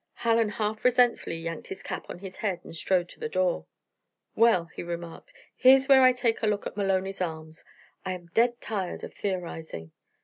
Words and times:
Hallen 0.23 0.49
half 0.49 0.83
resentfully 0.83 1.35
yanked 1.37 1.67
his 1.67 1.83
cap 1.83 2.07
on 2.09 2.17
his 2.17 2.37
head 2.37 2.59
and 2.63 2.75
strode 2.75 3.07
to 3.09 3.19
the 3.19 3.29
door. 3.29 3.67
"Well," 4.35 4.71
he 4.75 4.81
remarked, 4.81 5.31
"here's 5.55 5.87
where 5.87 6.01
I 6.01 6.11
take 6.11 6.41
a 6.41 6.47
look 6.47 6.65
at 6.65 6.75
Maloney's 6.75 7.21
arms 7.21 7.63
I 8.03 8.13
am 8.13 8.31
dead 8.33 8.59
tired 8.61 9.03
of 9.03 9.13
theorizing." 9.13 9.91